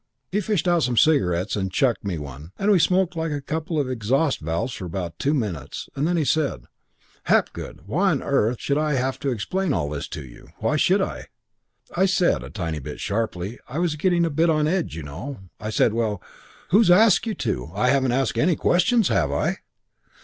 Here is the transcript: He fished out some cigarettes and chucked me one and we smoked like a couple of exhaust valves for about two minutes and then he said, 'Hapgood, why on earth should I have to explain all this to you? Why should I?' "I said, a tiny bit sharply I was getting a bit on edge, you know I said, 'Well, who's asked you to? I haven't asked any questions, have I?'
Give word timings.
He 0.31 0.41
fished 0.41 0.67
out 0.67 0.81
some 0.81 0.97
cigarettes 0.97 1.55
and 1.55 1.71
chucked 1.71 2.03
me 2.03 2.17
one 2.17 2.53
and 2.57 2.71
we 2.71 2.79
smoked 2.79 3.15
like 3.15 3.31
a 3.31 3.39
couple 3.39 3.79
of 3.79 3.87
exhaust 3.87 4.39
valves 4.39 4.73
for 4.73 4.85
about 4.85 5.19
two 5.19 5.35
minutes 5.35 5.89
and 5.95 6.07
then 6.07 6.17
he 6.17 6.25
said, 6.25 6.63
'Hapgood, 7.25 7.81
why 7.85 8.09
on 8.09 8.23
earth 8.23 8.59
should 8.59 8.79
I 8.79 8.93
have 8.93 9.19
to 9.19 9.29
explain 9.29 9.73
all 9.73 9.91
this 9.91 10.07
to 10.07 10.25
you? 10.25 10.47
Why 10.57 10.75
should 10.75 11.03
I?' 11.03 11.27
"I 11.95 12.07
said, 12.07 12.41
a 12.43 12.49
tiny 12.49 12.79
bit 12.79 12.99
sharply 12.99 13.59
I 13.69 13.77
was 13.77 13.95
getting 13.95 14.25
a 14.25 14.31
bit 14.31 14.49
on 14.49 14.65
edge, 14.65 14.95
you 14.95 15.03
know 15.03 15.37
I 15.59 15.69
said, 15.69 15.93
'Well, 15.93 16.19
who's 16.71 16.89
asked 16.89 17.27
you 17.27 17.35
to? 17.35 17.69
I 17.75 17.89
haven't 17.89 18.11
asked 18.13 18.39
any 18.39 18.55
questions, 18.55 19.09
have 19.09 19.31
I?' 19.31 19.57